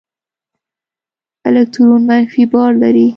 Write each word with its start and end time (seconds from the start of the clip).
الکترون 1.47 2.01
منفي 2.09 2.43
بار 2.53 2.71
لري. 2.83 3.07